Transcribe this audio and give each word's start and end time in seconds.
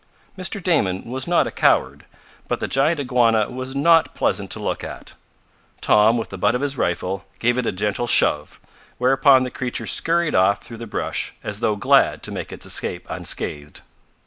Mr. 0.35 0.57
Damon 0.63 1.03
was 1.05 1.27
not 1.27 1.45
a 1.45 1.51
coward, 1.51 2.05
but 2.47 2.59
the 2.59 2.67
giant 2.67 2.99
iguana 2.99 3.51
was 3.51 3.75
not 3.75 4.15
pleasant 4.15 4.49
to 4.49 4.59
look 4.59 4.83
at. 4.83 5.13
Tom, 5.79 6.17
with 6.17 6.29
the 6.29 6.39
butt 6.39 6.55
of 6.55 6.61
his 6.61 6.75
rifle, 6.75 7.23
gave 7.37 7.55
it 7.55 7.67
a 7.67 7.71
gentle 7.71 8.07
shove, 8.07 8.59
whereupon 8.97 9.43
the 9.43 9.51
creature 9.51 9.85
scurried 9.85 10.33
off 10.33 10.63
through 10.63 10.77
the 10.77 10.87
brush 10.87 11.35
as 11.43 11.59
though 11.59 11.75
glad 11.75 12.23
to 12.23 12.31
make 12.31 12.51
its 12.51 12.65
escape 12.65 13.05
unscathed. 13.11 13.81